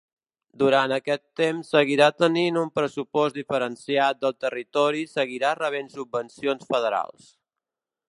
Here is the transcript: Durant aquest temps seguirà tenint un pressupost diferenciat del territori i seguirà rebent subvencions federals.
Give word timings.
Durant 0.61 0.93
aquest 0.95 1.21
temps 1.41 1.69
seguirà 1.75 2.07
tenint 2.23 2.57
un 2.63 2.73
pressupost 2.79 3.39
diferenciat 3.41 4.23
del 4.25 4.37
territori 4.47 5.05
i 5.07 5.13
seguirà 5.15 5.53
rebent 5.63 5.97
subvencions 5.99 6.69
federals. 6.75 7.33